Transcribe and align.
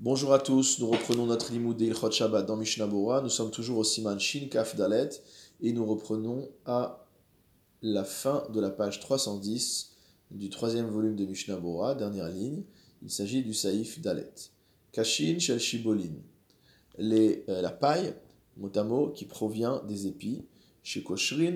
Bonjour 0.00 0.32
à 0.32 0.38
tous, 0.38 0.78
nous 0.78 0.86
reprenons 0.86 1.26
notre 1.26 1.50
limoud 1.50 1.80
Ilchot 1.80 2.12
Shabbat 2.12 2.46
dans 2.46 2.56
Mishnah. 2.56 2.86
Nous 2.86 3.28
sommes 3.28 3.50
toujours 3.50 3.78
au 3.78 3.84
Siman 3.84 4.20
Shin 4.20 4.46
Kaf 4.48 4.76
Dalet 4.76 5.08
et 5.60 5.72
nous 5.72 5.84
reprenons 5.84 6.48
à 6.66 7.04
la 7.82 8.04
fin 8.04 8.44
de 8.54 8.60
la 8.60 8.70
page 8.70 9.00
310 9.00 9.96
du 10.30 10.50
troisième 10.50 10.86
volume 10.86 11.16
de 11.16 11.24
Mishnah 11.24 11.58
dernière 11.96 12.28
ligne. 12.28 12.62
Il 13.02 13.10
s'agit 13.10 13.42
du 13.42 13.52
Saïf 13.52 14.00
Dalet. 14.00 14.32
Kashin 14.92 15.40
Shel 15.40 15.58
Shibolin. 15.58 16.14
Euh, 17.00 17.60
la 17.60 17.72
paille, 17.72 18.14
motamo, 18.56 19.08
qui 19.08 19.24
provient 19.24 19.82
des 19.88 20.06
épis, 20.06 20.44
chez 20.84 21.04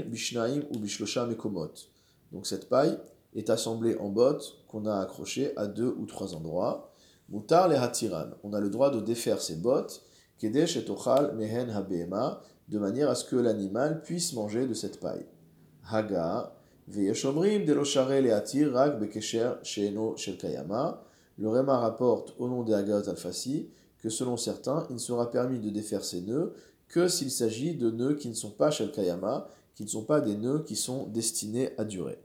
Bishnaim 0.05 0.63
ou 0.75 0.81
Bishlosha 0.81 1.27
Mekomot. 1.27 1.75
Donc 2.33 2.49
cette 2.49 2.69
paille 2.69 2.99
est 3.37 3.51
assemblée 3.51 3.97
en 3.99 4.09
bottes 4.09 4.65
qu'on 4.67 4.87
a 4.87 4.99
accrochées 4.99 5.57
à 5.57 5.69
deux 5.69 5.95
ou 5.97 6.07
trois 6.07 6.35
endroits. 6.35 6.92
Mutar 7.29 7.69
le 7.69 7.77
hatiran. 7.77 8.31
On 8.43 8.53
a 8.53 8.61
le 8.61 8.71
droit 8.71 8.91
de 8.91 9.01
défaire 9.01 9.41
ses 9.41 9.57
bottes, 9.57 10.03
kedesh 10.39 10.77
et 10.77 10.91
ochal 10.91 11.35
mehen 11.37 11.71
habema, 11.71 12.41
de 12.69 12.79
manière 12.79 13.11
à 13.11 13.15
ce 13.15 13.25
que 13.25 13.37
l'animal 13.37 14.03
puisse 14.03 14.33
manger 14.33 14.67
de 14.67 14.75
cette 14.75 15.01
paille. 15.01 15.27
Haga, 15.91 16.55
veyeshomrim 16.89 17.65
deloshare 17.65 18.21
le 18.21 18.33
hatir 18.33 18.73
rak 18.73 18.99
bekesher 18.99 19.55
sheeno 19.63 20.17
shel 20.17 20.37
kayama. 20.37 21.05
Le 21.39 21.49
Réma 21.49 21.79
rapporte 21.79 22.35
au 22.39 22.49
nom 22.49 22.63
des 22.63 22.75
Hagat 22.75 23.09
al-Fassi 23.09 23.71
que 23.99 24.11
selon 24.11 24.37
certains, 24.37 24.85
il 24.91 24.95
ne 24.95 24.99
sera 24.99 25.31
permis 25.31 25.61
de 25.61 25.71
défaire 25.71 26.05
ses 26.05 26.21
nœuds 26.21 26.55
que 26.89 27.09
s'il 27.09 27.31
s'agit 27.31 27.75
de 27.75 27.91
nœuds 27.91 28.15
qui 28.15 28.29
ne 28.29 28.35
sont 28.35 28.51
pas 28.51 28.71
shel 28.71 28.93
kayama, 28.93 29.49
qui 29.75 29.85
ne 29.85 29.89
sont 29.89 30.05
pas 30.05 30.21
des 30.21 30.37
nœuds 30.37 30.63
qui 30.67 30.77
sont 30.77 31.07
destinés 31.07 31.71
à 31.79 31.85
durer. 31.85 32.19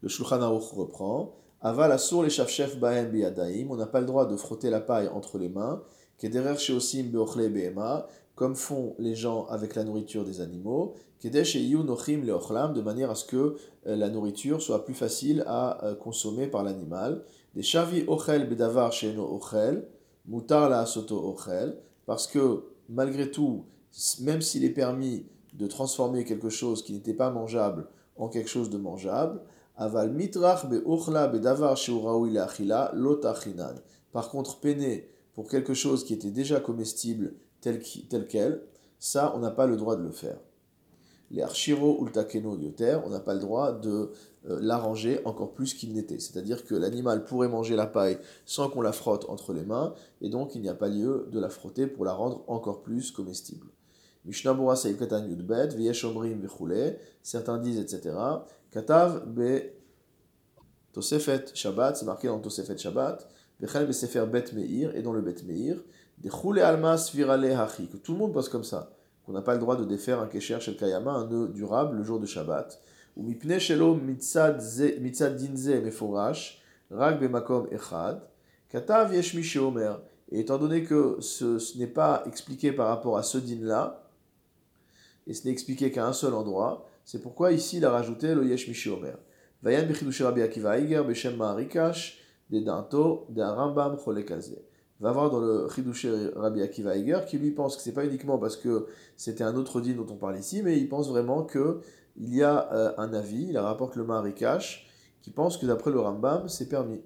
Le 0.00 0.08
Shulchan 0.08 0.40
Aruch 0.40 0.70
reprend. 0.72 1.36
Aval 1.64 1.92
asur 1.92 2.24
les 2.24 2.30
chef 2.30 2.76
bahem 2.80 3.10
biyadaim, 3.10 3.68
on 3.70 3.76
n'a 3.76 3.86
pas 3.86 4.00
le 4.00 4.06
droit 4.06 4.26
de 4.26 4.36
frotter 4.36 4.68
la 4.68 4.80
paille 4.80 5.08
entre 5.08 5.38
les 5.38 5.48
mains, 5.48 5.80
kederer 6.18 6.58
sheosim 6.58 7.04
beochle 7.04 7.52
behema, 7.52 8.08
comme 8.34 8.56
font 8.56 8.96
les 8.98 9.14
gens 9.14 9.46
avec 9.46 9.76
la 9.76 9.84
nourriture 9.84 10.24
des 10.24 10.40
animaux, 10.40 10.94
kedesh 11.20 11.54
eyu 11.54 11.78
nochim 11.84 12.22
leochlam, 12.24 12.72
de 12.72 12.80
manière 12.80 13.12
à 13.12 13.14
ce 13.14 13.24
que 13.24 13.56
euh, 13.86 13.94
la 13.94 14.08
nourriture 14.08 14.60
soit 14.60 14.84
plus 14.84 14.94
facile 14.94 15.44
à 15.46 15.84
euh, 15.84 15.94
consommer 15.94 16.48
par 16.48 16.64
l'animal. 16.64 17.22
Des 17.54 17.62
shavi 17.62 18.02
ochel 18.08 18.48
bedavar 18.48 18.92
sheeno 18.92 19.24
ochel, 19.32 19.86
mutar 20.26 20.68
la 20.68 20.84
soto 20.84 21.16
ochel, 21.16 21.76
parce 22.06 22.26
que 22.26 22.64
malgré 22.88 23.30
tout, 23.30 23.66
même 24.20 24.42
s'il 24.42 24.64
est 24.64 24.70
permis 24.70 25.26
de 25.52 25.68
transformer 25.68 26.24
quelque 26.24 26.48
chose 26.48 26.82
qui 26.82 26.92
n'était 26.92 27.14
pas 27.14 27.30
mangeable 27.30 27.86
en 28.16 28.28
quelque 28.28 28.48
chose 28.48 28.70
de 28.70 28.78
mangeable, 28.78 29.40
Mitrach 29.88 30.66
lotachinan. 32.94 33.74
Par 34.12 34.28
contre, 34.30 34.60
peiner 34.60 35.08
pour 35.34 35.48
quelque 35.48 35.74
chose 35.74 36.04
qui 36.04 36.14
était 36.14 36.30
déjà 36.30 36.60
comestible 36.60 37.34
tel, 37.60 37.82
tel 38.08 38.26
quel, 38.26 38.62
ça, 38.98 39.32
on 39.34 39.38
n'a 39.38 39.50
pas 39.50 39.66
le 39.66 39.76
droit 39.76 39.96
de 39.96 40.02
le 40.02 40.12
faire. 40.12 40.38
Les 41.30 41.42
archiro 41.42 41.96
ou 41.98 42.04
le 42.04 42.12
on 43.04 43.08
n'a 43.08 43.20
pas 43.20 43.32
le 43.32 43.40
droit 43.40 43.72
de 43.72 44.10
euh, 44.48 44.58
l'arranger 44.60 45.20
encore 45.24 45.54
plus 45.54 45.72
qu'il 45.72 45.94
n'était. 45.94 46.18
C'est-à-dire 46.18 46.64
que 46.66 46.74
l'animal 46.74 47.24
pourrait 47.24 47.48
manger 47.48 47.74
la 47.74 47.86
paille 47.86 48.18
sans 48.44 48.68
qu'on 48.68 48.82
la 48.82 48.92
frotte 48.92 49.24
entre 49.30 49.54
les 49.54 49.64
mains, 49.64 49.94
et 50.20 50.28
donc 50.28 50.54
il 50.54 50.60
n'y 50.60 50.68
a 50.68 50.74
pas 50.74 50.88
lieu 50.88 51.26
de 51.32 51.40
la 51.40 51.48
frotter 51.48 51.86
pour 51.86 52.04
la 52.04 52.12
rendre 52.12 52.44
encore 52.48 52.82
plus 52.82 53.10
comestible. 53.12 53.68
Certains 57.22 57.58
disent, 57.58 57.78
etc. 57.78 58.14
Katav 58.72 59.26
be 59.26 59.70
Tosefet 60.92 61.44
Shabbat, 61.54 61.96
c'est 61.96 62.06
marqué 62.06 62.28
dans 62.28 62.40
Tosefet 62.40 62.78
Shabbat, 62.78 63.28
Bet 63.60 64.52
Meir, 64.54 64.96
et 64.96 65.02
dans 65.02 65.12
le 65.12 65.20
Bet 65.20 65.42
Meir, 65.46 65.76
de 66.18 66.30
Chule 66.30 66.60
Almas 66.60 67.10
Virale 67.14 67.52
Hachi, 67.52 67.88
tout 68.02 68.12
le 68.12 68.18
monde 68.18 68.32
passe 68.32 68.48
comme 68.48 68.64
ça, 68.64 68.90
qu'on 69.24 69.32
n'a 69.32 69.42
pas 69.42 69.52
le 69.54 69.60
droit 69.60 69.76
de 69.76 69.84
défaire 69.84 70.20
un 70.20 70.26
Kesher 70.26 70.58
Shel 70.60 70.76
Kayama, 70.76 71.12
un 71.12 71.26
nœud 71.26 71.48
durable, 71.48 71.98
le 71.98 72.02
jour 72.02 72.18
de 72.18 72.26
Shabbat, 72.26 72.80
ou 73.16 73.22
Mipne 73.22 73.58
Shelo 73.58 73.94
Mitzad 73.94 74.56
Dinze 74.56 75.68
Meforash, 75.68 76.62
Rag 76.90 77.22
Echad, 77.70 78.22
Katav 78.70 79.12
Omer, 79.60 80.00
et 80.30 80.40
étant 80.40 80.56
donné 80.56 80.82
que 80.82 81.18
ce, 81.20 81.58
ce 81.58 81.76
n'est 81.76 81.86
pas 81.86 82.22
expliqué 82.26 82.72
par 82.72 82.88
rapport 82.88 83.18
à 83.18 83.22
ce 83.22 83.36
din-là, 83.36 84.08
et 85.26 85.34
ce 85.34 85.44
n'est 85.44 85.52
expliqué 85.52 85.92
qu'à 85.92 86.06
un 86.06 86.14
seul 86.14 86.32
endroit. 86.32 86.88
C'est 87.04 87.20
pourquoi 87.20 87.52
ici 87.52 87.78
il 87.78 87.84
a 87.84 87.90
rajouté 87.90 88.34
le 88.34 88.44
Yesh 88.46 88.68
Mishi 88.68 88.90
Omer. 88.90 89.18
Rabbi 89.64 90.42
Akiva 90.42 90.76
de 92.50 92.60
Danto 92.60 93.26
de 93.30 93.42
Rambam 93.42 93.96
Cholekaze. 93.96 94.58
Va 95.00 95.10
voir 95.10 95.30
dans 95.30 95.40
le 95.40 95.68
Chidush 95.74 96.06
Rabbi 96.36 96.62
Akiva 96.62 96.96
Iger 96.96 97.20
qui 97.26 97.38
lui 97.38 97.50
pense 97.50 97.76
que 97.76 97.82
c'est 97.82 97.92
pas 97.92 98.04
uniquement 98.04 98.38
parce 98.38 98.56
que 98.56 98.86
c'était 99.16 99.42
un 99.42 99.56
autre 99.56 99.80
din 99.80 99.94
dont 99.94 100.06
on 100.10 100.16
parle 100.16 100.38
ici, 100.38 100.62
mais 100.62 100.78
il 100.78 100.88
pense 100.88 101.08
vraiment 101.08 101.42
que 101.42 101.80
il 102.16 102.34
y 102.34 102.42
a 102.42 102.72
euh, 102.72 102.92
un 102.98 103.14
avis, 103.14 103.46
il 103.48 103.58
rapporte 103.58 103.96
le 103.96 104.04
Ma'arikash, 104.04 104.86
qui 105.22 105.30
pense 105.30 105.56
que 105.56 105.66
d'après 105.66 105.90
le 105.90 105.98
Rambam 105.98 106.48
c'est 106.48 106.68
permis. 106.68 107.00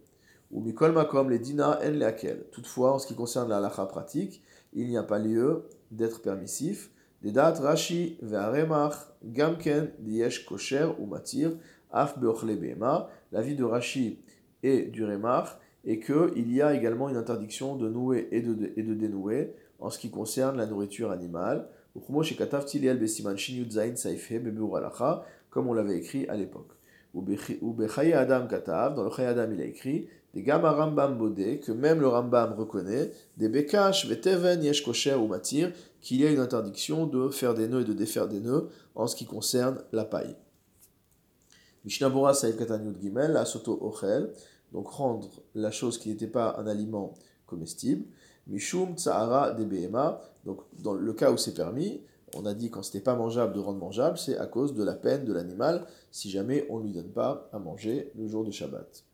Ou 0.51 0.61
Mikol 0.61 0.93
Makom 0.93 1.31
les 1.31 1.39
Dina 1.39 1.81
en. 1.83 2.37
Toutefois, 2.53 2.95
en 2.95 2.99
ce 2.99 3.07
qui 3.07 3.15
concerne 3.15 3.49
la 3.49 3.59
halacha 3.59 3.87
pratique, 3.87 4.43
il 4.73 4.89
n'y 4.89 4.97
a 4.97 5.03
pas 5.03 5.19
lieu 5.19 5.65
d'être 5.91 6.23
permissif 6.23 6.91
dates 7.23 7.61
Rashi 7.61 8.19
ve'aremach 8.23 9.13
gamken 9.25 9.91
diyesh 9.99 10.45
kosher 10.47 10.95
ou 10.99 11.07
matir 11.07 11.57
af 11.91 12.19
behema. 12.19 13.09
L'avis 13.33 13.55
de 13.55 13.65
Rashi 13.65 14.19
et 14.63 14.85
du 14.85 15.05
Remach 15.05 15.59
est 15.85 16.01
qu'il 16.01 16.53
y 16.53 16.63
a 16.63 16.75
également 16.75 17.09
une 17.09 17.17
interdiction 17.17 17.77
de 17.77 17.89
nouer 17.89 18.29
et 18.31 18.41
de, 18.43 18.73
et 18.77 18.83
de 18.83 18.95
dénouer 18.95 19.55
en 19.79 19.91
ce 19.91 19.99
qui 19.99 20.11
concerne 20.11 20.57
la 20.57 20.67
nourriture 20.67 21.11
animale. 21.11 21.69
Comme 25.51 25.69
on 25.69 25.73
l'avait 25.73 25.97
écrit 25.97 26.29
à 26.29 26.37
l'époque. 26.37 26.71
Ou 27.15 27.25
Adam 28.15 28.47
Katav, 28.47 28.95
dans 28.95 29.05
le 29.05 29.11
Chaye 29.11 29.27
Adam 29.27 29.49
il 29.51 29.61
a 29.63 29.65
écrit 29.65 30.09
des 30.37 30.43
Gama 30.43 30.71
Rambam 30.71 31.17
Bodé, 31.17 31.61
que 31.61 31.73
même 31.73 31.99
le 31.99 32.09
Rambam 32.09 32.53
reconnaît, 32.53 33.11
des 33.39 33.49
Bekash, 33.49 34.07
Veteven, 34.07 34.63
Yesh 34.63 34.85
Kosher 34.85 35.15
ou 35.15 35.29
Matir, 35.29 35.73
qu'il 36.03 36.21
y 36.21 36.27
a 36.27 36.31
une 36.31 36.41
interdiction 36.41 37.07
de 37.07 37.31
faire 37.31 37.55
des 37.55 37.69
nœuds 37.69 37.81
et 37.81 37.85
de 37.85 37.95
défaire 37.95 38.29
des 38.29 38.41
nœuds 38.41 38.69
en 38.95 39.07
ce 39.07 39.17
qui 39.17 39.25
concerne 39.25 39.83
la 39.93 40.05
paille. 40.05 40.37
Mishnah 41.87 42.11
Bora 42.11 42.35
Saïd 42.35 42.59
Katanyut 42.59 43.01
Gimel, 43.01 43.33
la 43.33 43.47
Soto 43.47 43.79
Ochel, 43.81 44.31
donc 44.75 44.89
rendre 44.89 45.31
la 45.55 45.71
chose 45.71 45.97
qui 45.97 46.11
n'était 46.11 46.27
pas 46.27 46.57
un 46.59 46.67
aliment 46.67 47.15
comestible. 47.47 48.05
Mishum 48.47 48.95
Tsahara 48.95 49.53
de 49.53 49.65
donc 50.45 50.61
dans 50.83 50.93
le 50.93 51.13
cas 51.15 51.33
où 51.33 51.39
c'est 51.39 51.55
permis, 51.55 52.03
on 52.35 52.45
a 52.45 52.53
dit 52.53 52.69
quand 52.69 52.83
c'était 52.83 53.01
pas 53.01 53.15
mangeable 53.15 53.55
de 53.55 53.61
rendre 53.61 53.79
mangeable, 53.79 54.19
c'est 54.19 54.37
à 54.37 54.45
cause 54.45 54.75
de 54.75 54.85
la 54.85 54.97
peine 54.97 55.25
de 55.25 55.33
l'animal 55.33 55.87
si 56.11 56.29
jamais 56.29 56.67
on 56.69 56.81
ne 56.81 56.85
lui 56.85 56.93
donne 56.93 57.11
pas 57.11 57.49
à 57.55 57.59
manger 57.59 58.13
le 58.19 58.29
jour 58.29 58.45
de 58.45 58.51
Shabbat. 58.51 59.06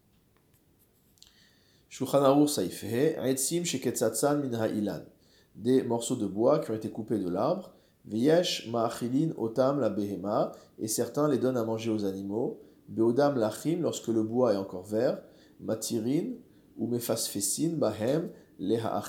Des 5.54 5.82
morceaux 5.82 6.16
de 6.16 6.26
bois 6.26 6.58
qui 6.58 6.70
ont 6.70 6.74
été 6.74 6.90
coupés 6.90 7.18
de 7.18 7.28
l'arbre. 7.28 7.74
Viesh 8.06 8.66
ma'achilin 8.70 9.32
otam 9.36 9.78
la 9.78 9.90
behema. 9.90 10.52
Et 10.78 10.88
certains 10.88 11.28
les 11.28 11.36
donnent 11.36 11.58
à 11.58 11.64
manger 11.64 11.90
aux 11.90 12.06
animaux. 12.06 12.62
Beodam 12.88 13.36
lachim 13.36 13.80
lorsque 13.82 14.08
le 14.08 14.22
bois 14.22 14.54
est 14.54 14.56
encore 14.56 14.86
vert. 14.86 15.20
Matirin 15.60 16.30
ou 16.78 16.86
mefasfesin 16.86 17.74
bahem 17.74 18.30
leha. 18.58 19.02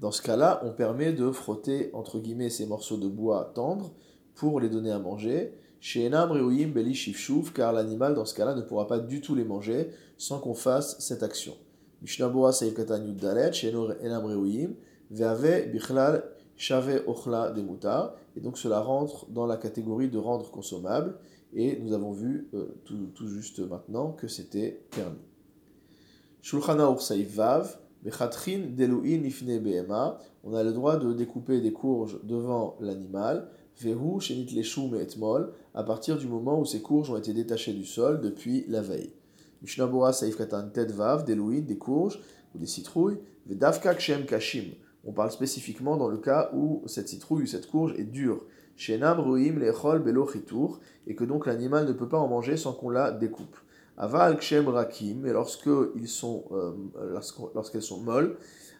Dans 0.00 0.10
ce 0.10 0.22
cas-là, 0.22 0.62
on 0.64 0.72
permet 0.72 1.12
de 1.12 1.30
frotter 1.30 1.90
entre 1.92 2.18
guillemets 2.18 2.48
ces 2.48 2.64
morceaux 2.64 2.96
de 2.96 3.08
bois 3.08 3.52
tendres 3.54 3.92
pour 4.34 4.58
les 4.58 4.70
donner 4.70 4.92
à 4.92 4.98
manger. 4.98 5.52
Chez 5.80 6.06
Enam 6.06 6.32
Reuim 6.32 6.68
Beli 6.68 6.94
Shifshuv, 6.94 7.52
car 7.52 7.72
l'animal 7.72 8.14
dans 8.14 8.24
ce 8.24 8.34
cas-là 8.34 8.54
ne 8.54 8.62
pourra 8.62 8.86
pas 8.86 8.98
du 8.98 9.20
tout 9.20 9.34
les 9.34 9.44
manger 9.44 9.90
sans 10.16 10.40
qu'on 10.40 10.54
fasse 10.54 10.98
cette 10.98 11.22
action. 11.22 11.54
Mishnabura 12.02 12.52
Seif 12.52 12.74
Katan 12.74 13.04
Yuddalet, 13.04 13.52
chez 13.52 13.72
Enam 13.72 14.24
Reuim, 14.24 14.70
Veave 15.10 15.70
Bichlal 15.70 16.24
Shave 16.56 17.02
Ochla 17.06 17.50
de 17.52 17.62
Mutar, 17.62 18.14
et 18.36 18.40
donc 18.40 18.58
cela 18.58 18.80
rentre 18.80 19.26
dans 19.30 19.46
la 19.46 19.56
catégorie 19.56 20.08
de 20.08 20.18
rendre 20.18 20.50
consommable, 20.50 21.14
et 21.54 21.78
nous 21.78 21.92
avons 21.92 22.12
vu 22.12 22.48
euh, 22.54 22.66
tout, 22.84 23.10
tout, 23.14 23.28
juste 23.28 23.60
maintenant 23.60 24.12
que 24.12 24.26
c'était 24.26 24.82
permis. 24.90 25.16
Shulchan 26.42 26.78
Aruch 26.80 27.10
Vav, 27.10 27.78
on 30.44 30.54
a 30.54 30.62
le 30.62 30.72
droit 30.72 30.96
de 30.98 31.12
découper 31.12 31.60
des 31.60 31.72
courges 31.72 32.20
devant 32.22 32.76
l'animal. 32.80 33.50
À 35.74 35.82
partir 35.82 36.16
du 36.18 36.26
moment 36.26 36.60
où 36.60 36.64
ces 36.64 36.80
courges 36.80 37.10
ont 37.10 37.16
été 37.16 37.32
détachées 37.32 37.72
du 37.72 37.84
sol 37.84 38.20
depuis 38.20 38.64
la 38.68 38.82
veille. 38.82 39.12
Mishnabura 39.62 40.12
saif 40.12 40.36
katan 40.36 40.68
tedvav, 40.68 41.24
des 41.24 41.34
des 41.62 41.78
courges 41.78 42.20
ou 42.54 42.58
des 42.58 42.66
citrouilles. 42.66 43.18
Vedavka 43.46 43.94
kshem 43.94 44.24
kashim. 44.26 44.74
On 45.04 45.12
parle 45.12 45.32
spécifiquement 45.32 45.96
dans 45.96 46.08
le 46.08 46.18
cas 46.18 46.50
où 46.54 46.82
cette 46.86 47.08
citrouille 47.08 47.44
ou 47.44 47.46
cette 47.46 47.68
courge 47.68 47.94
est 47.98 48.04
dure. 48.04 48.44
Shenam 48.76 49.18
ruim 49.18 49.58
lechol 49.58 50.02
belo 50.02 50.28
et 51.06 51.14
que 51.16 51.24
donc 51.24 51.46
l'animal 51.46 51.86
ne 51.86 51.92
peut 51.92 52.08
pas 52.08 52.18
en 52.18 52.28
manger 52.28 52.56
sans 52.56 52.72
qu'on 52.72 52.90
la 52.90 53.10
découpe. 53.10 53.56
Aval 54.00 54.38
kshem 54.38 54.68
rakim, 54.68 55.26
et 55.26 56.06
sont, 56.06 56.44
euh, 56.52 57.18
lorsqu'elles 57.52 57.82
sont 57.82 58.00
molles, 58.00 58.36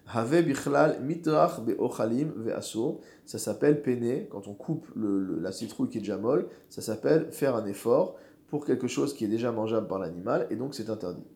have 0.06 0.42
bichlal 0.42 1.02
mitrach 1.02 1.60
be'ochalim 1.60 2.32
ve'aso, 2.36 3.00
ça 3.26 3.38
s'appelle 3.38 3.82
peiner, 3.82 4.28
quand 4.30 4.46
on 4.46 4.54
coupe 4.54 4.86
la 4.94 5.50
citrouille 5.50 5.88
qui 5.88 5.98
est 5.98 6.02
déjà 6.02 6.18
molle, 6.18 6.46
ça 6.68 6.82
s'appelle 6.82 7.32
faire 7.32 7.56
un 7.56 7.66
effort 7.66 8.14
pour 8.46 8.64
quelque 8.64 8.86
chose 8.86 9.12
qui 9.12 9.24
est 9.24 9.28
déjà 9.28 9.50
mangeable 9.50 9.88
par 9.88 9.98
l'animal, 9.98 10.46
et 10.50 10.56
donc 10.56 10.76
c'est 10.76 10.88
interdit. 10.88 11.26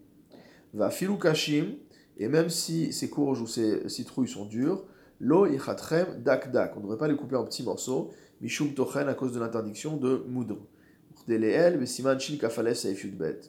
Va 0.75 0.90
filu 0.90 1.19
kashim, 1.19 1.75
et 2.19 2.29
même 2.29 2.50
si 2.50 2.93
ces 2.93 3.11
courges 3.11 3.40
ou 3.40 3.49
ces 3.49 3.88
citrouilles 3.88 4.29
sont 4.29 4.46
dures, 4.46 4.84
lo 5.19 5.46
ichatrem 5.46 6.23
dak 6.23 6.52
dak, 6.52 6.75
on 6.76 6.79
ne 6.79 6.82
devrait 6.84 6.99
pas 6.99 7.08
les 7.08 7.17
couper 7.17 7.34
en 7.34 7.44
petits 7.44 7.64
morceaux, 7.64 8.12
mishum 8.40 8.75
tochen 8.75 9.08
à 9.08 9.14
cause 9.14 9.32
de 9.32 9.40
l'interdiction 9.40 9.96
de 9.96 10.25
moudre. 10.29 10.58
Deleel, 11.26 11.79
besiman 11.79 12.19
shin 12.19 12.37
kafales 12.37 12.87
bet 13.19 13.40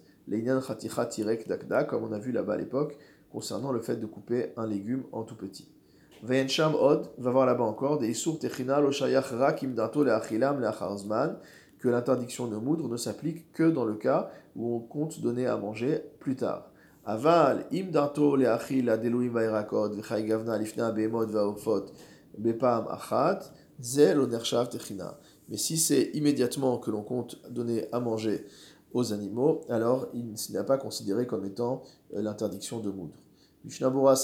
comme 1.87 2.03
on 2.03 2.11
a 2.11 2.19
vu 2.19 2.31
là-bas 2.31 2.53
à 2.53 2.57
l'époque, 2.57 2.97
concernant 3.31 3.71
le 3.71 3.81
fait 3.81 3.97
de 3.97 4.05
couper 4.05 4.53
un 4.57 4.67
légume 4.67 5.03
en 5.11 5.23
tout 5.23 5.35
petit. 5.35 5.67
Vayensham 6.23 6.75
od, 6.75 7.11
va 7.17 7.31
voir 7.31 7.45
là-bas 7.45 7.65
encore, 7.65 7.97
des 7.97 8.09
isur 8.09 8.39
techina 8.39 8.79
lo 8.79 8.91
shayach 8.91 9.31
rakim 9.31 9.73
dato 9.73 10.03
le 10.03 10.13
achilam 10.13 10.61
le 10.61 10.69
que 11.79 11.89
l'interdiction 11.89 12.47
de 12.47 12.55
moudre 12.55 12.87
ne 12.87 12.95
s'applique 12.95 13.51
que 13.51 13.69
dans 13.69 13.83
le 13.83 13.95
cas 13.95 14.31
où 14.55 14.73
on 14.73 14.79
compte 14.79 15.19
donner 15.19 15.47
à 15.47 15.57
manger 15.57 16.01
plus 16.21 16.37
tard. 16.37 16.71
Aval, 17.05 17.65
im 17.73 17.91
dato 17.91 18.37
le 18.37 18.47
achil 18.47 18.89
adeluim 18.89 19.33
vairakot, 19.33 19.89
v'chay 19.89 20.23
gavna 20.23 20.57
lifna 20.57 20.93
behemot 20.93 21.25
va'ofot, 21.25 21.87
bepam 22.37 22.87
achat, 22.89 23.51
ze 23.81 24.13
lo 24.13 24.27
nershav 24.27 24.69
techina. 24.69 25.19
Mais 25.49 25.57
si 25.57 25.77
c'est 25.77 26.11
immédiatement 26.13 26.77
que 26.77 26.89
l'on 26.89 27.03
compte 27.03 27.41
donner 27.49 27.87
à 27.91 27.99
manger 27.99 28.45
aux 28.93 29.13
animaux, 29.13 29.61
alors 29.69 30.07
il 30.13 30.33
n'est 30.51 30.63
pas 30.63 30.77
considéré 30.77 31.25
comme 31.27 31.45
étant 31.45 31.83
euh, 32.13 32.21
l'interdiction 32.21 32.79
de 32.79 32.89
moudre. 32.89 33.15
Mishnabura 33.65 34.15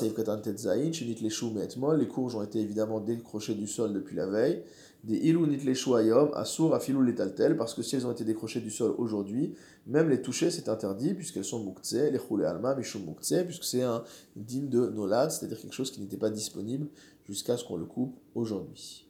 les 1.95 2.07
courges 2.07 2.36
ont 2.36 2.44
été 2.44 2.60
évidemment 2.60 3.00
décrochées 3.00 3.56
du 3.56 3.68
sol 3.68 3.94
depuis 3.94 4.16
la 4.16 4.27
veille. 4.27 4.63
Des 5.06 5.16
Ilu 5.16 5.48
Nit 5.48 5.66
Ayom, 5.66 6.30
Asur 6.33 6.75
Afilou 6.75 7.01
Letaltel, 7.01 7.56
parce 7.56 7.74
que 7.74 7.81
si 7.81 7.95
elles 7.95 8.06
ont 8.06 8.12
été 8.12 8.25
décrochées 8.25 8.60
du 8.60 8.69
sol 8.69 8.94
aujourd'hui, 8.98 9.56
même 9.88 10.10
les 10.10 10.21
toucher 10.21 10.51
c'est 10.51 10.68
interdit, 10.68 11.13
puisqu'elles 11.13 11.45
sont 11.45 11.63
Moukhtse, 11.63 11.94
les 11.94 12.19
Choule 12.19 12.44
Alma, 12.44 12.75
Mishum 12.75 13.04
puisque 13.45 13.63
c'est 13.63 13.81
un 13.81 14.04
digne 14.36 14.68
de 14.68 14.88
Nolad, 14.89 15.31
c'est-à-dire 15.31 15.60
quelque 15.62 15.74
chose 15.74 15.89
qui 15.89 16.01
n'était 16.01 16.18
pas 16.18 16.30
disponible 16.30 16.88
jusqu'à 17.25 17.56
ce 17.56 17.63
qu'on 17.63 17.77
le 17.77 17.86
coupe 17.86 18.19
aujourd'hui. 18.36 19.08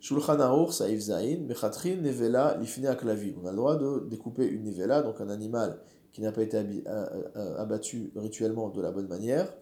Shulchan 0.00 0.40
Aruch, 0.40 0.72
Zain, 0.72 1.40
Mechatrin, 1.46 1.96
Nevela. 1.96 2.58
On 2.58 3.46
a 3.46 3.50
le 3.50 3.56
droit 3.56 3.76
de 3.76 4.06
découper 4.08 4.46
une 4.46 4.64
Nevela, 4.64 5.02
donc 5.02 5.20
un 5.20 5.28
animal 5.28 5.78
qui 6.12 6.22
n'a 6.22 6.32
pas 6.32 6.42
été 6.42 6.56
euh, 6.56 7.06
euh, 7.36 7.58
abattu 7.58 8.10
rituellement 8.16 8.70
de 8.70 8.80
la 8.80 8.90
bonne 8.90 9.08
manière. 9.08 9.52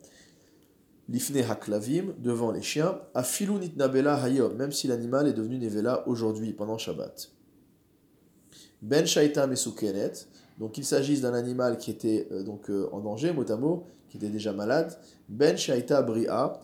Lifne 1.09 1.39
Haklavim, 1.39 2.15
devant 2.19 2.53
les 2.53 2.63
chiens. 2.63 3.01
Afilu 3.15 3.55
Nitnabela 3.55 4.15
Hayom, 4.23 4.55
même 4.55 4.73
si 4.73 4.87
l'animal 4.87 5.27
est 5.27 5.33
devenu 5.33 5.59
Nevela 5.59 6.07
aujourd'hui, 6.07 6.53
pendant 6.53 6.79
Shabbat. 6.79 7.31
Ben 8.81 9.07
Shaita 9.07 9.47
Mesukenet, 9.49 10.13
donc 10.59 10.79
il 10.79 10.85
s'agisse 10.85 11.23
d'un 11.23 11.35
animal 11.35 11.79
qui 11.79 11.91
était 11.91 12.29
euh, 12.31 12.45
donc 12.45 12.71
en 12.93 13.01
danger, 13.01 13.33
mot, 13.33 13.85
qui 14.09 14.19
était 14.19 14.29
déjà 14.29 14.53
malade. 14.53 14.97
Ben 15.29 15.57
Shaita 15.57 16.03
Bria, 16.03 16.61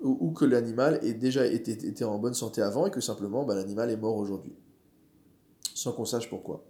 ou, 0.00 0.30
que 0.32 0.44
l'animal 0.44 1.00
ait 1.02 1.14
déjà 1.14 1.46
été, 1.46 2.04
en 2.04 2.18
bonne 2.18 2.34
santé 2.34 2.62
avant 2.62 2.86
et 2.86 2.90
que 2.90 3.00
simplement 3.00 3.44
bah, 3.44 3.54
l'animal 3.54 3.90
est 3.90 3.96
mort 3.96 4.16
aujourd'hui. 4.16 4.54
Sans 5.74 5.92
qu'on 5.92 6.04
sache 6.04 6.28
pourquoi. 6.28 6.64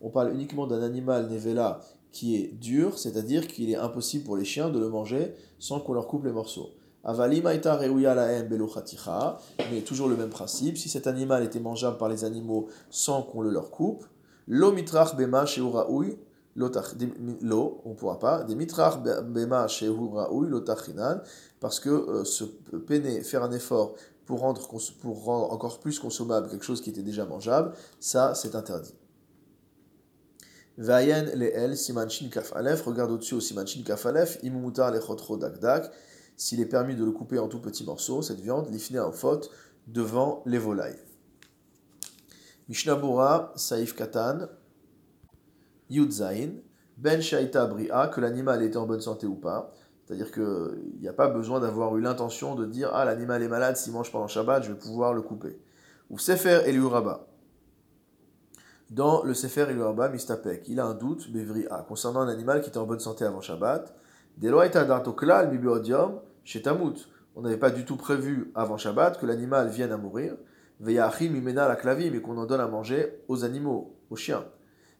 on 0.00 0.10
parle 0.10 0.32
uniquement 0.32 0.66
d'un 0.66 0.82
animal 0.82 1.28
nevela 1.30 1.80
qui 2.12 2.36
est 2.36 2.52
dur, 2.52 2.98
c'est-à-dire 2.98 3.48
qu'il 3.48 3.70
est 3.70 3.76
impossible 3.76 4.24
pour 4.24 4.36
les 4.36 4.44
chiens 4.44 4.70
de 4.70 4.78
le 4.78 4.88
manger 4.88 5.34
sans 5.58 5.80
qu'on 5.80 5.94
leur 5.94 6.06
coupe 6.06 6.24
les 6.24 6.32
morceaux. 6.32 6.70
Mais 9.70 9.80
toujours 9.80 10.08
le 10.08 10.16
même 10.16 10.30
principe, 10.30 10.78
si 10.78 10.88
cet 10.88 11.06
animal 11.06 11.42
était 11.42 11.60
mangeable 11.60 11.98
par 11.98 12.08
les 12.08 12.24
animaux 12.24 12.68
sans 12.88 13.22
qu'on 13.22 13.40
le 13.42 13.50
leur 13.50 13.70
coupe, 13.70 14.06
l'omitrach 14.46 15.16
bema 15.16 15.44
lo, 16.56 17.80
on 17.84 17.90
ne 17.90 17.94
pourra 17.94 18.18
pas, 18.18 18.44
des 18.44 18.54
mitrach 18.54 19.02
bema 19.02 19.66
parce 21.60 21.80
que 21.80 21.90
euh, 21.90 22.24
se 22.24 22.44
peiner, 22.44 23.22
faire 23.22 23.42
un 23.42 23.52
effort 23.52 23.94
pour 24.26 24.40
rendre, 24.40 24.68
encore 25.52 25.80
plus 25.80 25.98
consommable 25.98 26.48
quelque 26.48 26.64
chose 26.64 26.80
qui 26.80 26.90
était 26.90 27.02
déjà 27.02 27.26
mangeable, 27.26 27.72
ça 28.00 28.34
c'est 28.34 28.54
interdit. 28.54 28.94
Vayen 30.76 31.28
el 31.28 31.76
simanchin 31.76 32.28
kaf 32.30 32.52
regarde 32.52 33.12
au-dessus 33.12 33.34
au 33.34 33.40
simanchin 33.40 33.82
kaf 33.84 34.06
alef, 34.06 34.38
imumutar 34.42 34.90
lechotro 34.90 35.36
dak 35.36 35.92
s'il 36.36 36.60
est 36.60 36.66
permis 36.66 36.96
de 36.96 37.04
le 37.04 37.12
couper 37.12 37.38
en 37.38 37.48
tout 37.48 37.60
petits 37.60 37.84
morceaux, 37.84 38.22
cette 38.22 38.40
viande, 38.40 38.68
l'ifne 38.70 38.98
en 38.98 39.12
faute, 39.12 39.50
devant 39.86 40.42
les 40.46 40.58
volailles. 40.58 40.98
Mishnabura, 42.68 43.52
Saif 43.56 43.94
Katan, 43.94 44.48
Yudzain, 45.90 46.50
Ben 46.96 47.20
Shaita 47.20 47.66
Bria, 47.66 48.08
que 48.08 48.20
l'animal 48.20 48.62
était 48.62 48.76
en 48.76 48.86
bonne 48.86 49.00
santé 49.00 49.26
ou 49.26 49.34
pas. 49.34 49.72
C'est-à-dire 50.04 50.30
qu'il 50.32 51.00
n'y 51.00 51.08
a 51.08 51.12
pas 51.12 51.28
besoin 51.28 51.60
d'avoir 51.60 51.96
eu 51.96 52.00
l'intention 52.00 52.54
de 52.54 52.66
dire 52.66 52.90
Ah, 52.92 53.04
l'animal 53.04 53.42
est 53.42 53.48
malade, 53.48 53.76
s'il 53.76 53.92
mange 53.92 54.12
pendant 54.12 54.28
Shabbat, 54.28 54.62
je 54.62 54.72
vais 54.72 54.78
pouvoir 54.78 55.14
le 55.14 55.22
couper. 55.22 55.58
Ou 56.10 56.18
Sefer 56.18 56.62
Eliuraba. 56.66 57.26
Dans 58.90 59.22
le 59.22 59.32
Sefer 59.32 59.66
Eliuraba, 59.70 60.10
Mistapek, 60.10 60.68
il 60.68 60.78
a 60.78 60.84
un 60.84 60.94
doute, 60.94 61.32
Bevria, 61.32 61.84
concernant 61.88 62.20
un 62.20 62.28
animal 62.28 62.60
qui 62.60 62.68
était 62.68 62.78
en 62.78 62.86
bonne 62.86 63.00
santé 63.00 63.24
avant 63.24 63.40
Shabbat. 63.40 63.94
Chez 66.44 66.60
Tamut. 66.62 67.08
On 67.36 67.42
n'avait 67.42 67.56
pas 67.56 67.70
du 67.70 67.84
tout 67.84 67.96
prévu 67.96 68.52
avant 68.54 68.76
Shabbat 68.76 69.18
que 69.18 69.26
l'animal 69.26 69.68
vienne 69.68 69.90
à 69.90 69.96
mourir. 69.96 70.36
Veyachim 70.80 71.34
Imena 71.34 71.66
la 71.66 71.76
clavie, 71.76 72.10
mais 72.10 72.20
qu'on 72.20 72.36
en 72.36 72.46
donne 72.46 72.60
à 72.60 72.68
manger 72.68 73.22
aux 73.28 73.44
animaux, 73.44 73.96
aux 74.10 74.16
chiens 74.16 74.44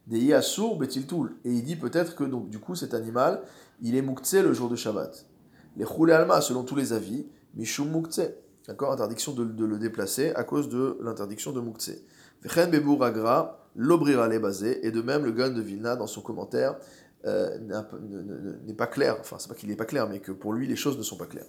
des 0.07 0.19
Yasour 0.19 0.77
Betiltul. 0.77 1.35
Et 1.43 1.51
il 1.51 1.63
dit 1.63 1.75
peut-être 1.75 2.15
que 2.15 2.23
donc 2.23 2.49
du 2.49 2.59
coup 2.59 2.75
cet 2.75 2.93
animal, 2.93 3.41
il 3.81 3.95
est 3.95 4.01
Moukhtse 4.01 4.35
le 4.35 4.53
jour 4.53 4.69
de 4.69 4.75
Shabbat. 4.75 5.25
Les 5.77 5.85
Choulé 5.85 6.13
Alma, 6.13 6.41
selon 6.41 6.63
tous 6.63 6.75
les 6.75 6.93
avis, 6.93 7.27
Mishum 7.55 7.89
Moukhtse. 7.89 8.21
D'accord? 8.67 8.93
Interdiction 8.93 9.33
de, 9.33 9.65
le 9.65 9.77
déplacer 9.77 10.31
à 10.35 10.43
cause 10.43 10.69
de 10.69 10.97
l'interdiction 11.01 11.51
de 11.51 11.59
Moukhtse. 11.59 11.91
Vechen 12.41 12.71
Bebour 12.71 13.03
Agra, 13.03 13.69
l'Obrira 13.75 14.27
les 14.27 14.39
basé, 14.39 14.85
et 14.85 14.91
de 14.91 15.01
même 15.01 15.23
le 15.23 15.31
Gun 15.31 15.49
de 15.49 15.61
Vilna 15.61 15.95
dans 15.95 16.07
son 16.07 16.21
commentaire 16.21 16.75
euh, 17.25 17.57
n'est 18.65 18.73
pas 18.73 18.87
clair, 18.87 19.17
enfin 19.19 19.37
c'est 19.39 19.49
pas 19.49 19.55
qu'il 19.55 19.69
n'est 19.69 19.75
pas 19.75 19.85
clair, 19.85 20.07
mais 20.07 20.19
que 20.19 20.31
pour 20.31 20.53
lui 20.53 20.67
les 20.67 20.75
choses 20.75 20.97
ne 20.97 21.03
sont 21.03 21.17
pas 21.17 21.25
claires. 21.25 21.47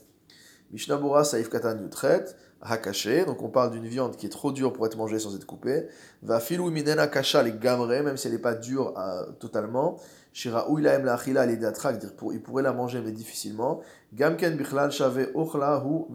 Mishnabura 0.72 1.24
Saif 1.24 1.48
Katan 1.48 1.78
Yutret, 1.78 2.24
Hakaché, 2.62 3.24
donc 3.24 3.42
on 3.42 3.48
parle 3.48 3.70
d'une 3.70 3.86
viande 3.86 4.16
qui 4.16 4.26
est 4.26 4.30
trop 4.30 4.50
dure 4.50 4.72
pour 4.72 4.86
être 4.86 4.96
mangée 4.96 5.18
sans 5.18 5.36
être 5.36 5.44
coupée. 5.44 5.86
Va 6.22 6.40
filou 6.40 6.70
minena 6.70 7.06
kasha 7.06 7.42
les 7.42 7.52
gamre, 7.52 7.86
même 7.86 8.16
si 8.16 8.26
elle 8.26 8.32
n'est 8.32 8.38
pas 8.38 8.54
dure 8.54 8.94
euh, 8.98 9.30
totalement. 9.38 9.96
Shira 10.32 10.66
uila 10.70 10.98
la 10.98 11.14
achila 11.14 11.46
les 11.46 11.56
datrak, 11.56 12.02
il 12.32 12.42
pourrait 12.42 12.62
la 12.62 12.72
manger 12.72 13.00
mais 13.02 13.12
difficilement. 13.12 13.80
Gamken 14.14 14.56
bichlal 14.56 14.90
shave 14.90 15.30
ochla 15.34 15.82
hu 15.84 16.06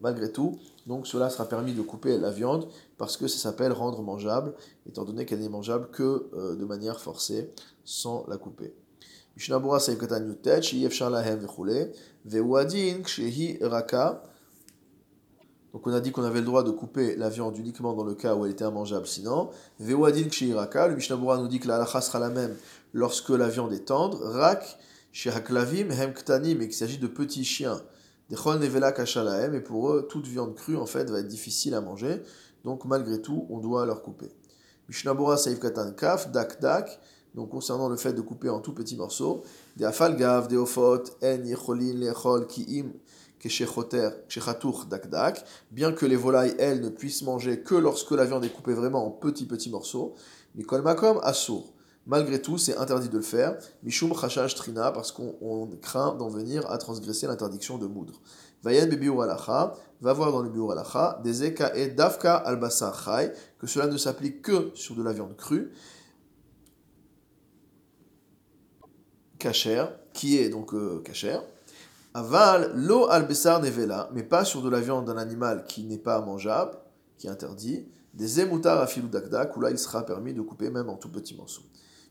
malgré 0.00 0.30
tout. 0.30 0.58
Donc 0.86 1.06
cela 1.06 1.30
sera 1.30 1.48
permis 1.48 1.72
de 1.72 1.82
couper 1.82 2.18
la 2.18 2.30
viande 2.30 2.68
parce 2.98 3.16
que 3.16 3.26
ça 3.26 3.38
s'appelle 3.38 3.72
rendre 3.72 4.02
mangeable, 4.02 4.54
étant 4.86 5.04
donné 5.04 5.24
qu'elle 5.24 5.40
n'est 5.40 5.48
mangeable 5.48 5.88
que 5.90 6.30
euh, 6.34 6.56
de 6.56 6.64
manière 6.64 7.00
forcée, 7.00 7.52
sans 7.84 8.24
la 8.28 8.36
couper. 8.36 8.74
Mishnabura 9.36 9.80
Saif 9.80 9.98
Katan 9.98 10.24
Yutet, 10.24 10.62
Shiyef 10.62 10.98
lahem 11.00 11.40
vechule. 11.40 11.90
Kshehi 13.02 13.58
raka. 13.62 14.22
Donc 15.74 15.88
on 15.88 15.92
a 15.92 16.00
dit 16.00 16.12
qu'on 16.12 16.22
avait 16.22 16.38
le 16.38 16.46
droit 16.46 16.62
de 16.62 16.70
couper 16.70 17.16
la 17.16 17.28
viande 17.28 17.58
uniquement 17.58 17.94
dans 17.94 18.04
le 18.04 18.14
cas 18.14 18.36
où 18.36 18.44
elle 18.44 18.52
était 18.52 18.64
immangeable 18.64 19.08
sinon. 19.08 19.50
Vewadin 19.80 20.28
raka, 20.54 20.86
le 20.86 20.94
Mishnabura 20.94 21.36
nous 21.36 21.48
dit 21.48 21.58
que 21.58 21.66
la 21.66 21.74
halacha 21.74 22.00
sera 22.00 22.20
la 22.20 22.30
même 22.30 22.54
lorsque 22.92 23.30
la 23.30 23.48
viande 23.48 23.72
est 23.72 23.86
tendre. 23.86 24.20
Rak, 24.22 24.78
shehaklavim 25.10 25.90
hem 25.90 26.14
ktanim, 26.14 26.62
et 26.62 26.68
qu'il 26.68 26.76
s'agit 26.76 26.98
de 26.98 27.08
petits 27.08 27.44
chiens. 27.44 27.82
Dechol 28.30 28.60
nevela 28.60 28.92
kashalahem, 28.92 29.56
et 29.56 29.60
pour 29.60 29.90
eux, 29.90 30.06
toute 30.08 30.28
viande 30.28 30.54
crue 30.54 30.76
en 30.76 30.86
fait 30.86 31.10
va 31.10 31.18
être 31.18 31.26
difficile 31.26 31.74
à 31.74 31.80
manger. 31.80 32.22
Donc 32.64 32.84
malgré 32.84 33.20
tout, 33.20 33.48
on 33.50 33.58
doit 33.58 33.84
leur 33.84 34.00
couper. 34.02 34.30
Mishnabura 34.88 35.36
saif 35.36 35.58
katan 35.58 35.90
kaf, 35.90 36.30
dak 36.30 36.60
dak, 36.60 37.00
donc 37.34 37.50
concernant 37.50 37.88
le 37.88 37.96
fait 37.96 38.12
de 38.12 38.20
couper 38.20 38.48
en 38.48 38.60
tout 38.60 38.74
petits 38.74 38.96
morceaux, 38.96 39.42
des 39.76 39.84
afalgav, 39.84 40.46
des 40.46 40.56
ofot, 40.56 41.02
en 41.20 41.44
yecholin, 41.44 41.94
lechol, 41.94 42.46
kiim, 42.46 42.92
bien 45.70 45.92
que 45.92 46.06
les 46.06 46.16
volailles, 46.16 46.54
elles, 46.58 46.80
ne 46.80 46.88
puissent 46.88 47.22
manger 47.22 47.60
que 47.60 47.74
lorsque 47.74 48.10
la 48.12 48.24
viande 48.24 48.44
est 48.44 48.50
coupée 48.50 48.74
vraiment 48.74 49.06
en 49.06 49.10
petits 49.10 49.46
petits 49.46 49.70
morceaux, 49.70 50.14
Mikol 50.54 50.82
Makom 50.82 51.20
Assour. 51.22 51.72
Malgré 52.06 52.40
tout, 52.40 52.58
c'est 52.58 52.76
interdit 52.76 53.08
de 53.08 53.16
le 53.16 53.22
faire, 53.22 53.56
Mishum 53.82 54.14
Chashash 54.14 54.54
Trina, 54.54 54.92
parce 54.92 55.10
qu'on 55.10 55.70
craint 55.80 56.14
d'en 56.14 56.28
venir 56.28 56.70
à 56.70 56.76
transgresser 56.76 57.26
l'interdiction 57.26 57.78
de 57.78 57.86
moudre. 57.86 58.20
Vayen 58.62 58.86
bebiur 58.86 59.22
alacha, 59.22 59.74
va 60.00 60.12
voir 60.12 60.32
dans 60.32 60.42
le 60.42 60.50
biur 60.50 60.72
alacha, 60.72 61.20
des 61.24 61.44
eka 61.44 61.74
et 61.76 61.88
davka 61.88 62.36
al 62.36 62.60
chai, 62.70 63.32
que 63.58 63.66
cela 63.66 63.86
ne 63.86 63.96
s'applique 63.96 64.42
que 64.42 64.70
sur 64.74 64.94
de 64.94 65.02
la 65.02 65.12
viande 65.12 65.36
crue, 65.36 65.72
kacher, 69.38 69.84
qui 70.12 70.38
est 70.38 70.48
donc 70.48 70.72
euh, 70.74 71.00
kacher. 71.04 71.38
Aval, 72.16 72.70
lo 72.76 73.10
al 73.10 73.26
besar 73.26 73.60
nevela, 73.60 74.08
mais 74.12 74.22
pas 74.22 74.44
sur 74.44 74.62
de 74.62 74.70
la 74.70 74.78
viande 74.78 75.04
d'un 75.04 75.16
animal 75.16 75.64
qui 75.64 75.82
n'est 75.82 75.98
pas 75.98 76.20
mangeable, 76.20 76.70
qui 77.18 77.26
est 77.26 77.30
interdit. 77.30 77.88
Des 78.14 78.38
emutar 78.38 78.80
afilu 78.80 79.08
dakdak, 79.08 79.56
où 79.56 79.60
là 79.60 79.70
il 79.72 79.78
sera 79.78 80.06
permis 80.06 80.32
de 80.32 80.40
couper 80.40 80.70
même 80.70 80.88
en 80.88 80.94
tout 80.94 81.10
petits 81.10 81.34
morceaux. 81.34 81.64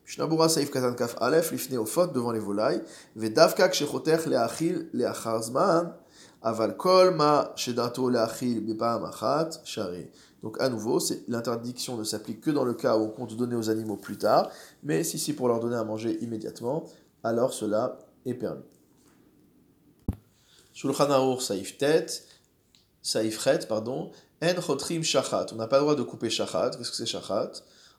Mishnabura 0.05 0.50
saif 0.50 0.72
katan 0.72 0.95
kaf 0.95 1.15
alef, 1.22 1.53
lifne 1.53 1.77
devant 2.13 2.33
les 2.33 2.41
volailles. 2.41 2.81
Vedavka 3.15 3.69
kshechoter 3.69 4.27
leachil 4.27 4.89
leachar 4.91 5.41
zman, 5.41 5.93
aval 6.41 6.75
kol 6.75 7.15
ma 7.15 7.53
shedato 7.55 8.10
leachil 8.10 8.60
bepam 8.60 9.05
achat, 9.05 9.62
shari. 9.63 10.10
Donc 10.41 10.60
à 10.60 10.67
nouveau, 10.67 11.00
l'interdiction 11.29 11.95
ne 11.95 12.03
s'applique 12.03 12.41
que 12.41 12.51
dans 12.51 12.65
le 12.65 12.74
cas 12.74 12.98
où 12.98 13.03
on 13.03 13.10
compte 13.10 13.38
donner 13.38 13.55
aux 13.55 13.69
animaux 13.69 13.95
plus 13.95 14.17
tard, 14.17 14.51
mais 14.83 15.05
si 15.05 15.17
c'est 15.17 15.31
pour 15.31 15.48
leur 15.48 15.62
donner 15.62 15.77
à 15.77 15.86
manger 15.86 16.22
immédiatement, 16.22 16.83
alors 17.24 17.53
cela 17.53 18.00
est 18.25 18.33
permis. 18.33 18.73
Shulchan 20.74 21.12
Aruch 21.12 21.42
Saif 21.42 21.77
Tet, 21.77 22.24
pardon, 23.68 24.12
En 24.42 24.62
Chotrim 24.62 25.03
Shachat. 25.03 25.48
On 25.53 25.56
n'a 25.56 25.68
pas 25.68 25.77
le 25.77 25.84
droit 25.84 25.96
de 25.96 26.03
couper 26.03 26.30
Shachat. 26.30 26.72
Qu'est-ce 26.72 26.89
que 26.89 26.98
c'est 26.98 27.06
Shachat? 27.06 27.51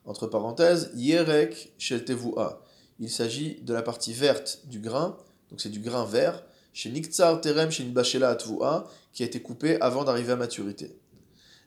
Entre 0.04 0.26
parenthèses, 0.26 0.90
Yerek 0.94 1.72
Shel 1.78 2.04
Tevua. 2.04 2.62
Il 2.98 3.10
s'agit 3.10 3.60
de 3.62 3.72
la 3.72 3.82
partie 3.82 4.12
verte 4.12 4.60
du 4.66 4.80
grain, 4.80 5.16
donc 5.50 5.60
c'est 5.60 5.70
du 5.70 5.80
grain 5.80 6.04
vert, 6.04 6.44
chez 6.72 6.90
Niktsar 6.90 7.40
Terem 7.40 7.70
chez 7.70 7.84
Nibashela 7.84 8.30
Atvua, 8.30 8.88
qui 9.12 9.22
a 9.22 9.26
été 9.26 9.40
coupé 9.40 9.80
avant 9.80 10.04
d'arriver 10.04 10.32
à 10.32 10.36
maturité. 10.36 10.98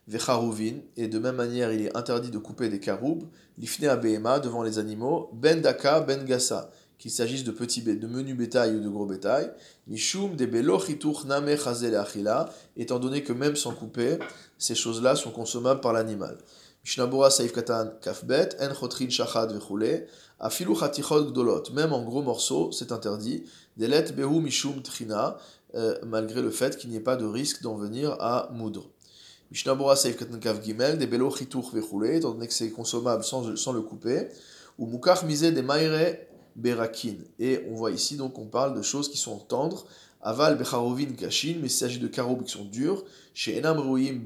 Vecharuvin, 0.06 0.80
et 0.96 1.08
de 1.08 1.18
même 1.18 1.36
manière 1.36 1.72
il 1.72 1.82
est 1.82 1.96
interdit 1.96 2.30
de 2.30 2.38
couper 2.38 2.68
des 2.68 2.80
karoub, 2.80 3.24
Lifne 3.58 3.86
Abehema 3.86 4.38
devant 4.38 4.62
les 4.62 4.78
animaux, 4.78 5.30
Ben 5.34 5.60
Daka, 5.60 6.00
Ben 6.00 6.24
Gassa, 6.24 6.70
qu'il 6.98 7.10
s'agisse 7.10 7.44
de 7.44 7.52
petits 7.52 7.82
de 7.82 8.06
menus 8.06 8.36
bétail 8.36 8.74
ou 8.74 8.80
de 8.80 8.88
gros 8.88 9.06
bétail, 9.06 9.52
Mishum 9.86 10.36
de 10.36 10.46
name 11.26 12.48
étant 12.76 12.98
donné 12.98 13.22
que 13.22 13.32
même 13.32 13.56
sans 13.56 13.72
couper, 13.72 14.18
ces 14.58 14.74
choses-là 14.74 15.14
sont 15.14 15.30
consommables 15.30 15.80
par 15.80 15.92
l'animal. 15.92 16.36
Mishnabura 16.84 17.30
saif 17.30 17.52
katan 17.52 17.90
kafbet, 18.00 18.50
en 18.60 18.74
chotrin 18.74 19.10
shachad 19.10 19.52
vechule, 19.52 20.06
afilu 20.40 20.74
chatichot 20.74 21.30
gdolot, 21.30 21.64
même 21.72 21.92
en 21.92 22.02
gros 22.02 22.22
morceaux, 22.22 22.72
c'est 22.72 22.92
interdit, 22.92 23.44
delet 23.76 24.12
behu 24.12 24.40
mishum 24.40 24.82
trina, 24.82 25.36
euh, 25.74 25.96
malgré 26.06 26.40
le 26.40 26.50
fait 26.50 26.76
qu'il 26.76 26.90
n'y 26.90 26.96
ait 26.96 27.00
pas 27.00 27.16
de 27.16 27.26
risque 27.26 27.62
d'en 27.62 27.74
venir 27.74 28.16
à 28.20 28.48
moudre. 28.52 28.88
Mishnabura 29.50 29.96
saif 29.96 30.16
katan 30.16 30.38
kaf 30.38 30.62
gimel, 30.62 30.98
de 30.98 31.06
belo 31.06 31.30
chitour 31.30 31.70
vechule, 31.72 32.16
étant 32.16 32.32
donné 32.32 32.48
que 32.48 32.54
c'est 32.54 32.70
consommable 32.70 33.22
sans, 33.22 33.56
sans 33.56 33.72
le 33.72 33.82
couper, 33.82 34.28
ou 34.78 34.86
mukach 34.86 35.24
mise 35.24 35.42
de 35.42 35.60
maire 35.60 36.16
Et 37.38 37.64
on 37.70 37.74
voit 37.74 37.90
ici, 37.90 38.16
donc, 38.16 38.38
on 38.38 38.46
parle 38.46 38.76
de 38.76 38.82
choses 38.82 39.08
qui 39.08 39.18
sont 39.18 39.38
tendres. 39.38 39.86
Aval 40.20 40.58
becharovin 40.58 41.12
kashin, 41.16 41.58
mais 41.60 41.68
il 41.68 41.70
s'agit 41.70 42.00
de 42.00 42.08
caroubes 42.08 42.42
qui 42.42 42.50
sont 42.50 42.64
durs. 42.64 43.04
Chez 43.34 43.56
enam 43.56 43.78
ruim 43.78 44.20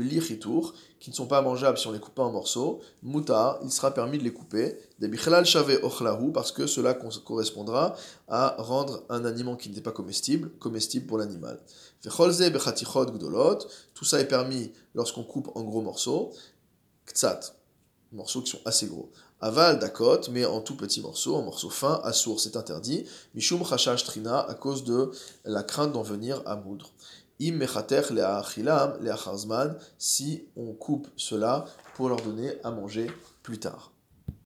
qui 0.99 1.11
ne 1.11 1.15
sont 1.15 1.27
pas 1.27 1.43
mangeables 1.43 1.77
si 1.77 1.87
on 1.87 1.93
les 1.93 1.99
coupe 1.99 2.15
pas 2.15 2.23
en 2.23 2.33
morceaux. 2.33 2.81
Muta, 3.03 3.61
il 3.63 3.71
sera 3.71 3.93
permis 3.93 4.17
de 4.17 4.25
les 4.25 4.33
couper. 4.33 4.79
Des 5.01 5.09
bichlal 5.09 5.45
shave 5.45 5.81
ochlahu, 5.83 6.33
parce 6.33 6.51
que 6.51 6.67
cela 6.67 6.95
correspondra 6.95 7.95
à 8.29 8.57
rendre 8.59 9.05
un 9.11 9.25
aliment 9.27 9.57
qui 9.57 9.69
n'était 9.69 9.83
pas 9.83 9.93
comestible, 9.93 10.51
comestible 10.59 11.07
pour 11.07 11.19
l'animal. 11.19 11.61
Vecholze 12.03 12.51
bechatichot 12.51 13.07
gdolot, 13.07 13.59
tout 13.95 14.05
ça 14.05 14.19
est 14.19 14.29
permis 14.29 14.73
lorsqu'on 14.95 15.25
coupe 15.25 15.51
en 15.55 15.63
gros 15.63 15.83
morceaux. 15.83 16.33
Ktsat, 17.05 17.55
morceaux 18.13 18.43
qui 18.43 18.51
sont 18.51 18.61
assez 18.65 18.87
gros. 18.87 19.11
Aval 19.41 19.79
dakot, 19.79 20.31
mais 20.31 20.45
en 20.45 20.61
tout 20.61 20.77
petits 20.77 21.01
morceaux, 21.01 21.35
en 21.37 21.43
morceaux 21.43 21.71
fins, 21.71 22.01
à 22.05 22.13
source, 22.13 22.45
c'est 22.45 22.57
interdit. 22.57 23.05
Mishum 23.35 23.65
chashash 23.65 24.05
trina, 24.05 24.41
à 24.41 24.55
cause 24.55 24.85
de 24.85 25.11
la 25.45 25.63
crainte 25.63 25.93
d'en 25.93 26.03
venir 26.03 26.43
à 26.47 26.57
moudre. 26.57 26.91
Im 27.41 27.57
mechater 27.57 28.03
le'achilam 28.11 28.99
le'acharzman, 29.01 29.77
si 29.99 30.47
on 30.57 30.73
coupe 30.73 31.09
cela 31.17 31.65
pour 31.95 32.09
leur 32.09 32.21
donner 32.21 32.53
à 32.63 32.71
manger 32.71 33.11
plus 33.43 33.59
tard. 33.59 33.92